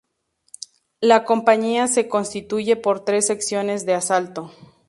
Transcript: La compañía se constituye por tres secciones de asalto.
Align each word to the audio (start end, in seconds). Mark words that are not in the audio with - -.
La 0.99 1.25
compañía 1.25 1.87
se 1.87 2.09
constituye 2.09 2.75
por 2.75 3.05
tres 3.05 3.27
secciones 3.27 3.85
de 3.85 3.93
asalto. 3.93 4.51